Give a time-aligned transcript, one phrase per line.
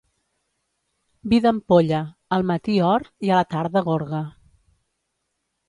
[1.33, 1.99] Vi d'ampolla,
[2.39, 4.25] al matí or i a la tarda gorga.